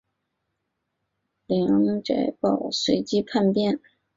[1.45, 1.99] 梁耀
[2.39, 3.79] 宝随即叛变。